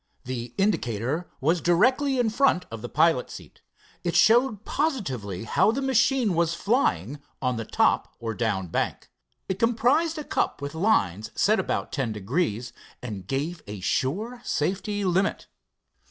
The 0.23 0.55
indicator 0.57 1.29
was 1.39 1.61
directly 1.61 2.17
in 2.17 2.31
front 2.31 2.65
of 2.71 2.81
the 2.81 2.89
pilot 2.89 3.29
seat. 3.29 3.61
It 4.03 4.15
showed 4.15 4.65
positively 4.65 5.43
how 5.43 5.69
the 5.69 5.79
machine 5.83 6.33
was 6.33 6.55
flying, 6.55 7.19
on 7.39 7.57
the 7.57 7.65
top 7.65 8.15
or 8.19 8.33
down 8.33 8.65
bank. 8.69 9.11
It 9.47 9.59
comprised 9.59 10.17
a 10.17 10.23
cup 10.23 10.59
with 10.59 10.73
lines 10.73 11.29
set 11.35 11.59
about 11.59 11.91
ten 11.91 12.11
degrees, 12.13 12.73
and 13.03 13.27
gave 13.27 13.61
a 13.67 13.79
sure 13.79 14.41
safety 14.43 15.05
limit. 15.05 15.45